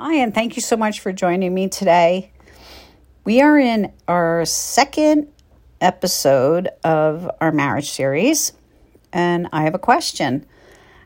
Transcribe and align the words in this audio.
Hi, 0.00 0.14
and 0.14 0.32
thank 0.32 0.54
you 0.54 0.62
so 0.62 0.76
much 0.76 1.00
for 1.00 1.10
joining 1.10 1.52
me 1.52 1.66
today. 1.66 2.30
We 3.24 3.40
are 3.40 3.58
in 3.58 3.92
our 4.06 4.44
second 4.44 5.26
episode 5.80 6.68
of 6.84 7.28
our 7.40 7.50
marriage 7.50 7.90
series, 7.90 8.52
and 9.12 9.48
I 9.52 9.62
have 9.62 9.74
a 9.74 9.78
question. 9.80 10.46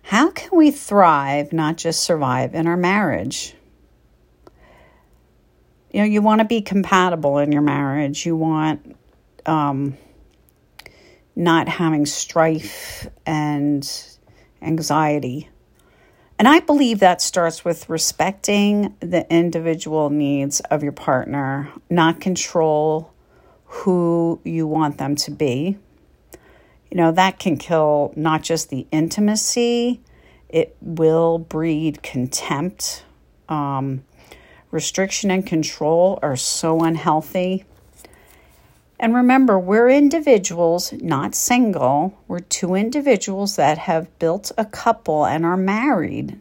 How 0.03 0.31
can 0.31 0.51
we 0.53 0.71
thrive, 0.71 1.55
not 1.55 1.79
just 1.79 2.05
survive, 2.05 2.55
in 2.55 2.67
our 2.67 2.77
marriage? 2.77 3.55
You 5.91 6.01
know, 6.01 6.05
you 6.05 6.21
want 6.21 6.41
to 6.41 6.45
be 6.45 6.61
compatible 6.61 7.39
in 7.39 7.51
your 7.51 7.63
marriage. 7.63 8.27
You 8.27 8.37
want 8.37 8.95
um, 9.47 9.97
not 11.35 11.67
having 11.67 12.05
strife 12.05 13.09
and 13.25 13.91
anxiety. 14.61 15.49
And 16.43 16.49
I 16.49 16.59
believe 16.59 16.99
that 16.99 17.23
starts 17.23 17.65
with 17.65 17.89
respecting 17.89 18.97
the 18.99 19.33
individual 19.33 20.11
needs 20.11 20.59
of 20.59 20.83
your 20.83 20.91
partner, 20.91 21.71
not 21.89 22.21
control 22.21 23.13
who 23.65 24.41
you 24.43 24.67
want 24.67 24.99
them 24.99 25.15
to 25.15 25.31
be. 25.31 25.79
You 26.91 26.97
know, 26.97 27.13
that 27.13 27.39
can 27.39 27.59
kill 27.59 28.13
not 28.17 28.43
just 28.43 28.71
the 28.71 28.89
intimacy, 28.91 30.01
it 30.49 30.77
will 30.81 31.39
breed 31.39 32.03
contempt. 32.03 33.05
Um, 33.49 34.03
restriction 34.73 35.31
and 35.31 35.47
control 35.47 36.19
are 36.23 36.35
so 36.35 36.81
unhealthy. 36.81 37.67
And 39.03 39.17
remember, 39.17 39.59
we're 39.59 39.89
individuals, 39.89 40.93
not 40.93 41.35
single. 41.35 42.17
We're 42.29 42.39
two 42.39 42.75
individuals 42.77 43.57
that 43.57 43.77
have 43.77 44.17
built 44.21 44.53
a 44.57 44.65
couple 44.65 45.27
and 45.27 45.45
are 45.45 45.57
married. 45.57 46.39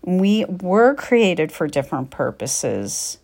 We 0.00 0.46
were 0.46 0.94
created 0.94 1.52
for 1.52 1.66
different 1.66 2.10
purposes, 2.10 3.18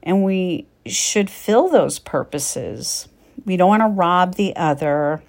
and 0.00 0.22
we 0.22 0.68
should 0.86 1.28
fill 1.28 1.68
those 1.68 1.98
purposes. 1.98 3.08
We 3.44 3.56
don't 3.56 3.68
want 3.68 3.82
to 3.82 3.88
rob 3.88 4.36
the 4.36 4.54
other 4.54 5.24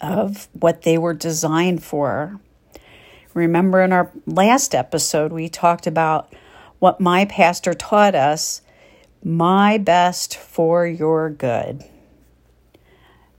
of 0.00 0.48
what 0.54 0.82
they 0.82 0.96
were 0.96 1.12
designed 1.12 1.84
for. 1.84 2.40
Remember, 3.34 3.82
in 3.82 3.92
our 3.92 4.10
last 4.24 4.74
episode, 4.74 5.32
we 5.32 5.50
talked 5.50 5.86
about 5.86 6.34
what 6.78 6.98
my 6.98 7.26
pastor 7.26 7.74
taught 7.74 8.14
us 8.14 8.62
my 9.22 9.78
best 9.78 10.36
for 10.36 10.86
your 10.86 11.30
good. 11.30 11.84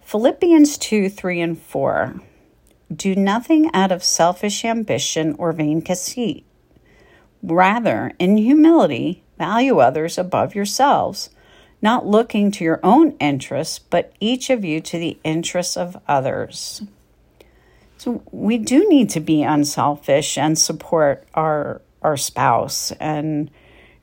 Philippians 0.01 0.77
2 0.77 1.09
3 1.09 1.41
and 1.41 1.59
4. 1.59 2.21
Do 2.93 3.15
nothing 3.15 3.69
out 3.73 3.91
of 3.91 4.03
selfish 4.03 4.65
ambition 4.65 5.35
or 5.37 5.53
vain 5.53 5.81
conceit. 5.81 6.45
Rather, 7.41 8.11
in 8.19 8.37
humility, 8.37 9.23
value 9.37 9.79
others 9.79 10.17
above 10.17 10.53
yourselves, 10.53 11.29
not 11.81 12.05
looking 12.05 12.51
to 12.51 12.63
your 12.63 12.79
own 12.83 13.11
interests, 13.19 13.79
but 13.79 14.13
each 14.19 14.49
of 14.49 14.63
you 14.63 14.81
to 14.81 14.99
the 14.99 15.17
interests 15.23 15.77
of 15.77 15.97
others. 16.07 16.83
So 17.97 18.23
we 18.31 18.57
do 18.57 18.87
need 18.89 19.09
to 19.11 19.19
be 19.19 19.43
unselfish 19.43 20.37
and 20.37 20.57
support 20.57 21.27
our 21.33 21.81
our 22.01 22.17
spouse 22.17 22.91
and 22.93 23.49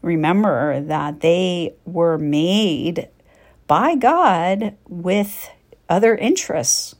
remember 0.02 0.80
that 0.80 1.20
they 1.20 1.74
were 1.84 2.18
made 2.18 3.08
by 3.66 3.94
God 3.94 4.76
with 4.88 5.50
other 5.88 6.14
interests. 6.16 6.94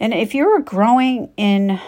And 0.00 0.12
if 0.12 0.34
you're 0.34 0.60
growing 0.60 1.32
in 1.36 1.80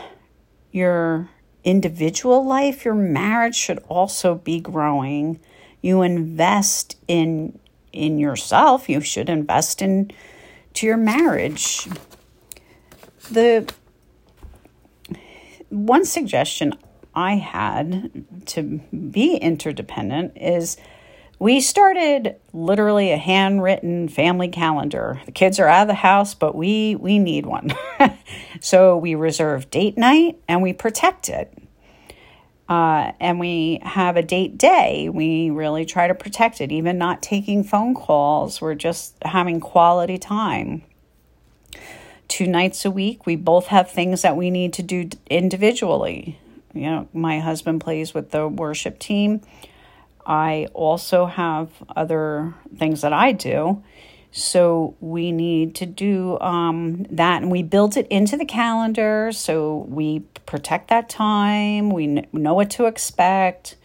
your 0.71 1.29
individual 1.65 2.47
life, 2.47 2.85
your 2.85 2.95
marriage 2.95 3.57
should 3.57 3.79
also 3.89 4.37
be 4.37 4.61
growing. 4.61 5.41
You 5.83 6.03
invest 6.03 6.97
in 7.09 7.59
in 7.93 8.19
yourself, 8.19 8.91
you 8.91 9.01
should 9.01 9.31
invest 9.31 9.81
in 9.81 10.11
to 10.75 10.87
your 10.87 10.99
marriage. 10.99 11.89
The 13.31 13.73
one 15.71 16.05
suggestion 16.05 16.75
I 17.17 17.37
had 17.37 18.25
to 18.49 18.63
be 18.63 19.37
interdependent 19.37 20.37
is 20.37 20.77
we 21.39 21.61
started 21.61 22.37
literally 22.53 23.11
a 23.11 23.17
handwritten 23.17 24.09
family 24.09 24.49
calendar. 24.49 25.21
The 25.25 25.33
kids 25.33 25.59
are 25.59 25.67
out 25.67 25.83
of 25.83 25.89
the 25.89 25.95
house, 25.95 26.35
but 26.35 26.55
we 26.55 26.95
we 26.95 27.19
need 27.19 27.47
one. 27.47 27.75
so 28.61 28.99
we 28.99 29.15
reserve 29.15 29.71
date 29.71 29.97
night 29.97 30.39
and 30.47 30.63
we 30.63 30.75
protect 30.75 31.31
it. 31.31 31.57
Uh, 32.69 33.13
and 33.21 33.39
we 33.39 33.81
have 33.83 34.17
a 34.17 34.23
date 34.23 34.59
day. 34.59 35.09
We 35.09 35.51
really 35.51 35.85
try 35.85 36.09
to 36.09 36.15
protect 36.15 36.61
it, 36.61 36.73
even 36.73 36.99
not 36.99 37.23
taking 37.23 37.63
phone 37.63 37.95
calls. 37.95 38.61
We're 38.61 38.75
just 38.75 39.17
having 39.23 39.61
quality 39.61 40.19
time. 40.19 40.83
Two 42.29 42.49
nights 42.49 42.85
a 42.85 42.91
week, 42.91 43.25
we 43.25 43.37
both 43.37 43.69
have 43.69 43.91
things 43.91 44.23
that 44.23 44.37
we 44.37 44.51
need 44.51 44.73
to 44.75 44.83
do 44.83 45.09
individually. 45.31 46.41
You 46.77 46.91
know, 46.91 47.09
my 47.13 47.41
husband 47.41 47.81
plays 47.81 48.15
with 48.15 48.31
the 48.31 48.47
worship 48.49 48.99
team. 48.99 49.41
I 50.27 50.67
also 50.75 51.27
have 51.27 51.71
other 51.95 52.55
things 52.77 53.03
that 53.03 53.13
I 53.13 53.33
do. 53.33 53.83
So 54.33 54.97
we 55.01 55.33
need 55.33 55.77
to 55.77 55.87
do 55.87 56.39
um, 56.41 57.07
that, 57.11 57.43
and 57.43 57.51
we 57.51 57.63
built 57.63 57.97
it 57.97 58.07
into 58.09 58.37
the 58.37 58.45
calendar 58.45 59.31
so 59.33 59.87
we 59.89 60.21
protect 60.45 60.89
that 60.89 61.09
time. 61.09 61.91
We 61.91 62.07
kn- 62.07 62.27
know 62.33 62.53
what 62.53 62.71
to 62.73 62.87
expect. 62.87 63.77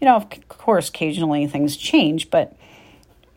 You 0.00 0.04
know, 0.04 0.14
of 0.14 0.48
course, 0.48 0.88
occasionally 0.88 1.46
things 1.48 1.76
change, 1.76 2.30
but 2.30 2.56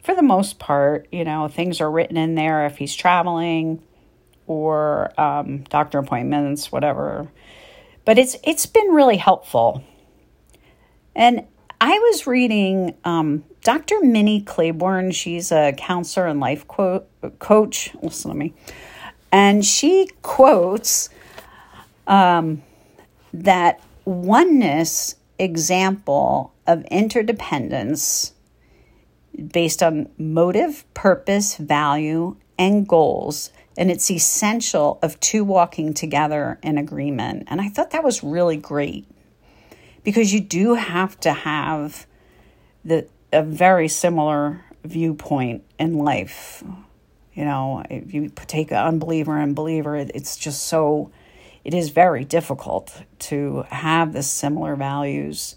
for 0.04 0.14
the 0.14 0.22
most 0.22 0.60
part, 0.60 1.08
you 1.12 1.24
know, 1.24 1.48
things 1.48 1.82
are 1.82 1.90
written 1.90 2.18
in 2.18 2.36
there 2.36 2.66
if 2.66 2.78
he's 2.78 2.96
traveling 2.96 3.82
or 4.46 5.20
um, 5.20 5.60
doctor 5.64 5.98
appointments, 5.98 6.72
whatever 6.72 7.32
but 8.06 8.18
it's 8.18 8.36
it's 8.44 8.66
been 8.66 8.88
really 8.90 9.18
helpful. 9.18 9.84
And 11.16 11.46
I 11.80 11.98
was 11.98 12.28
reading 12.28 12.96
um, 13.04 13.44
Dr. 13.64 14.02
Minnie 14.02 14.42
Claiborne. 14.42 15.12
She's 15.12 15.52
a 15.52 15.74
counselor 15.74 16.28
and 16.28 16.40
life 16.40 16.68
quote, 16.68 17.08
coach. 17.40 17.92
Listen 18.02 18.32
to 18.32 18.38
me, 18.38 18.54
and 19.32 19.66
she 19.66 20.10
quotes 20.22 21.10
um, 22.08 22.64
that 23.34 23.82
oneness 24.06 25.16
example 25.40 26.54
of 26.68 26.84
interdependence 26.86 28.34
based 29.54 29.82
on 29.82 30.10
motive, 30.18 30.86
purpose, 30.94 31.56
value, 31.56 32.36
and 32.62 32.88
goals 32.88 33.50
and 33.76 33.90
it's 33.90 34.12
essential 34.12 35.00
of 35.02 35.20
two 35.20 35.44
walking 35.44 35.96
together 35.96 36.60
in 36.62 36.78
agreement. 36.78 37.48
And 37.48 37.60
I 37.60 37.70
thought 37.70 37.90
that 37.92 38.04
was 38.04 38.24
really 38.24 38.58
great 38.58 39.08
because 40.04 40.32
you 40.32 40.40
do 40.40 40.76
have 40.76 41.20
to 41.22 41.34
have 41.34 42.06
the 42.86 43.08
a 43.34 43.42
very 43.42 43.88
similar 43.88 44.64
viewpoint 44.84 45.64
in 45.80 45.98
life. 45.98 46.64
You 47.34 47.46
know, 47.46 47.84
if 47.90 48.14
you 48.14 48.30
take 48.30 48.72
an 48.72 48.78
unbeliever 48.78 49.38
and 49.38 49.56
believer, 49.56 49.96
it's 49.96 50.38
just 50.38 50.68
so 50.68 51.12
it 51.64 51.74
is 51.74 51.90
very 51.90 52.26
difficult 52.26 53.02
to 53.20 53.64
have 53.70 54.14
the 54.14 54.22
similar 54.22 54.76
values. 54.76 55.56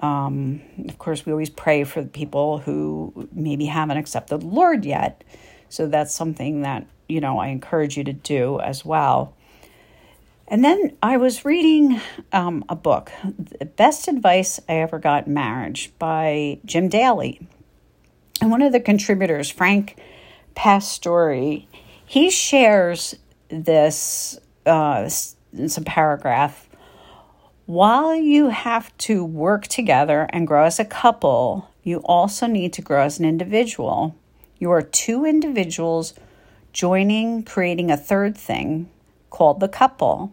Um, 0.00 0.62
of 0.88 0.98
course, 0.98 1.24
we 1.26 1.32
always 1.32 1.50
pray 1.50 1.84
for 1.84 2.02
people 2.04 2.58
who 2.58 3.28
maybe 3.32 3.66
haven't 3.66 3.98
accepted 3.98 4.40
the 4.40 4.46
Lord 4.46 4.84
yet. 4.84 5.22
So 5.68 5.86
that's 5.86 6.14
something 6.14 6.62
that 6.62 6.86
you 7.08 7.20
know, 7.20 7.38
I 7.38 7.48
encourage 7.48 7.96
you 7.96 8.04
to 8.04 8.12
do 8.12 8.60
as 8.60 8.84
well. 8.84 9.34
And 10.48 10.64
then 10.64 10.96
I 11.02 11.16
was 11.16 11.44
reading 11.44 12.00
um, 12.32 12.64
a 12.68 12.76
book, 12.76 13.10
The 13.58 13.64
Best 13.64 14.06
Advice 14.06 14.60
I 14.68 14.74
Ever 14.74 14.98
Got 14.98 15.26
in 15.26 15.34
Marriage 15.34 15.92
by 15.98 16.60
Jim 16.64 16.88
Daly. 16.88 17.40
And 18.40 18.50
one 18.50 18.62
of 18.62 18.72
the 18.72 18.80
contributors, 18.80 19.50
Frank 19.50 19.96
Pastore, 20.54 21.62
he 22.04 22.30
shares 22.30 23.16
this, 23.48 24.38
uh, 24.66 25.08
it's 25.52 25.76
a 25.76 25.82
paragraph. 25.82 26.68
While 27.64 28.14
you 28.14 28.50
have 28.50 28.96
to 28.98 29.24
work 29.24 29.66
together 29.66 30.28
and 30.30 30.46
grow 30.46 30.64
as 30.64 30.78
a 30.78 30.84
couple, 30.84 31.68
you 31.82 31.98
also 32.04 32.46
need 32.46 32.72
to 32.74 32.82
grow 32.82 33.02
as 33.02 33.18
an 33.18 33.24
individual. 33.24 34.14
You 34.58 34.70
are 34.70 34.82
two 34.82 35.24
individuals 35.24 36.14
joining, 36.72 37.42
creating 37.42 37.90
a 37.90 37.96
third 37.96 38.36
thing 38.36 38.88
called 39.30 39.60
the 39.60 39.68
couple. 39.68 40.32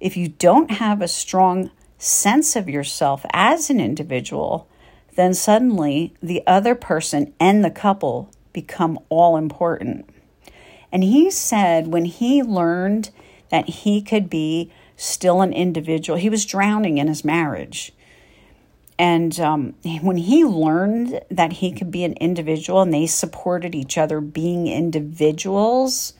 If 0.00 0.16
you 0.16 0.28
don't 0.28 0.72
have 0.72 1.00
a 1.00 1.08
strong 1.08 1.70
sense 1.98 2.56
of 2.56 2.68
yourself 2.68 3.24
as 3.32 3.70
an 3.70 3.80
individual, 3.80 4.68
then 5.16 5.32
suddenly 5.32 6.14
the 6.22 6.42
other 6.46 6.74
person 6.74 7.32
and 7.40 7.64
the 7.64 7.70
couple 7.70 8.30
become 8.52 8.98
all 9.08 9.36
important. 9.36 10.08
And 10.92 11.02
he 11.02 11.30
said 11.30 11.86
when 11.86 12.04
he 12.04 12.42
learned 12.42 13.10
that 13.50 13.68
he 13.68 14.02
could 14.02 14.28
be 14.28 14.70
still 14.96 15.40
an 15.40 15.52
individual. 15.52 16.18
He 16.18 16.30
was 16.30 16.44
drowning 16.44 16.98
in 16.98 17.08
his 17.08 17.24
marriage. 17.24 17.92
And 18.98 19.38
um, 19.40 19.74
when 20.02 20.16
he 20.16 20.44
learned 20.44 21.20
that 21.30 21.54
he 21.54 21.72
could 21.72 21.90
be 21.90 22.04
an 22.04 22.12
individual 22.14 22.82
and 22.82 22.94
they 22.94 23.06
supported 23.06 23.74
each 23.74 23.98
other 23.98 24.20
being 24.20 24.68
individuals, 24.68 26.12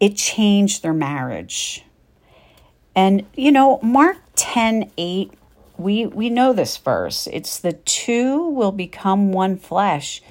it 0.00 0.16
changed 0.16 0.82
their 0.82 0.94
marriage. 0.94 1.84
And, 2.96 3.26
you 3.34 3.52
know, 3.52 3.80
Mark 3.82 4.18
10 4.36 4.92
8, 4.96 5.32
we, 5.76 6.06
we 6.06 6.30
know 6.30 6.52
this 6.52 6.76
verse. 6.76 7.28
It's 7.32 7.58
the 7.58 7.72
two 7.72 8.48
will 8.48 8.72
become 8.72 9.32
one 9.32 9.56
flesh. 9.56 10.22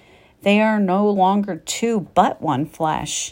They 0.41 0.59
are 0.59 0.79
no 0.79 1.09
longer 1.09 1.57
two, 1.57 2.07
but 2.13 2.41
one 2.41 2.65
flesh. 2.65 3.31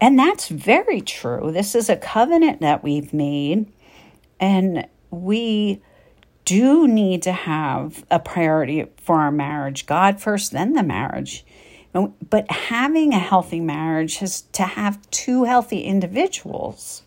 And 0.00 0.18
that's 0.18 0.48
very 0.48 1.00
true. 1.00 1.50
This 1.52 1.74
is 1.74 1.88
a 1.88 1.96
covenant 1.96 2.60
that 2.60 2.82
we've 2.82 3.12
made, 3.12 3.70
and 4.38 4.86
we 5.10 5.82
do 6.50 6.88
need 6.88 7.22
to 7.22 7.30
have 7.30 8.04
a 8.10 8.18
priority 8.18 8.84
for 9.00 9.20
our 9.20 9.30
marriage 9.30 9.86
God 9.86 10.20
first, 10.20 10.50
then 10.50 10.72
the 10.72 10.82
marriage. 10.82 11.44
But 11.92 12.50
having 12.50 13.14
a 13.14 13.20
healthy 13.20 13.60
marriage 13.60 14.20
is 14.20 14.40
to 14.52 14.64
have 14.64 14.98
two 15.12 15.44
healthy 15.44 15.82
individuals. 15.82 17.04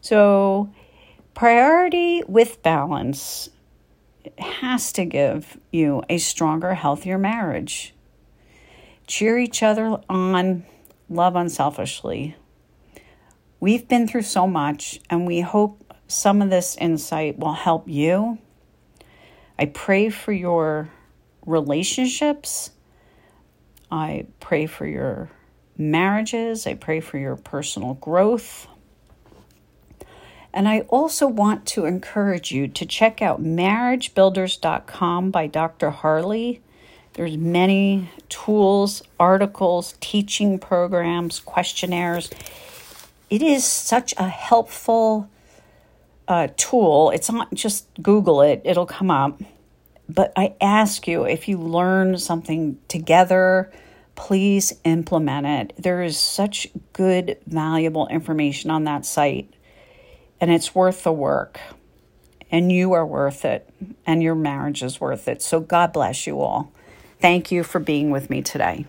So, 0.00 0.72
priority 1.34 2.24
with 2.26 2.64
balance 2.64 3.48
has 4.38 4.92
to 4.94 5.04
give 5.04 5.56
you 5.70 6.02
a 6.08 6.18
stronger, 6.18 6.74
healthier 6.74 7.18
marriage. 7.18 7.94
Cheer 9.06 9.38
each 9.38 9.62
other 9.62 10.00
on 10.08 10.66
love 11.08 11.36
unselfishly. 11.36 12.34
We've 13.60 13.86
been 13.86 14.08
through 14.08 14.22
so 14.22 14.48
much, 14.48 14.98
and 15.08 15.28
we 15.28 15.42
hope 15.42 15.81
some 16.12 16.42
of 16.42 16.50
this 16.50 16.76
insight 16.76 17.38
will 17.38 17.54
help 17.54 17.88
you. 17.88 18.38
I 19.58 19.66
pray 19.66 20.10
for 20.10 20.32
your 20.32 20.90
relationships. 21.46 22.70
I 23.90 24.26
pray 24.40 24.66
for 24.66 24.86
your 24.86 25.30
marriages. 25.76 26.66
I 26.66 26.74
pray 26.74 27.00
for 27.00 27.18
your 27.18 27.36
personal 27.36 27.94
growth. 27.94 28.66
And 30.54 30.68
I 30.68 30.80
also 30.80 31.26
want 31.26 31.64
to 31.68 31.86
encourage 31.86 32.52
you 32.52 32.68
to 32.68 32.84
check 32.84 33.22
out 33.22 33.42
marriagebuilders.com 33.42 35.30
by 35.30 35.46
Dr. 35.46 35.90
Harley. 35.90 36.60
There's 37.14 37.36
many 37.36 38.10
tools, 38.28 39.02
articles, 39.18 39.94
teaching 40.00 40.58
programs, 40.58 41.40
questionnaires. 41.40 42.30
It 43.30 43.42
is 43.42 43.64
such 43.64 44.14
a 44.18 44.28
helpful 44.28 45.28
uh, 46.28 46.48
tool. 46.56 47.10
It's 47.10 47.30
not 47.30 47.52
just 47.54 47.88
Google 48.02 48.42
it, 48.42 48.62
it'll 48.64 48.86
come 48.86 49.10
up. 49.10 49.40
But 50.08 50.32
I 50.36 50.54
ask 50.60 51.06
you 51.06 51.24
if 51.24 51.48
you 51.48 51.58
learn 51.58 52.18
something 52.18 52.78
together, 52.88 53.72
please 54.14 54.74
implement 54.84 55.46
it. 55.46 55.82
There 55.82 56.02
is 56.02 56.18
such 56.18 56.68
good, 56.92 57.38
valuable 57.46 58.08
information 58.08 58.70
on 58.70 58.84
that 58.84 59.06
site, 59.06 59.52
and 60.40 60.50
it's 60.50 60.74
worth 60.74 61.04
the 61.04 61.12
work. 61.12 61.58
And 62.50 62.70
you 62.70 62.92
are 62.92 63.06
worth 63.06 63.46
it, 63.46 63.68
and 64.06 64.22
your 64.22 64.34
marriage 64.34 64.82
is 64.82 65.00
worth 65.00 65.26
it. 65.26 65.40
So, 65.40 65.60
God 65.60 65.94
bless 65.94 66.26
you 66.26 66.42
all. 66.42 66.70
Thank 67.18 67.50
you 67.50 67.64
for 67.64 67.78
being 67.78 68.10
with 68.10 68.28
me 68.28 68.42
today. 68.42 68.84